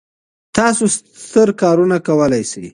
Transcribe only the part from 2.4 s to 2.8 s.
سئ.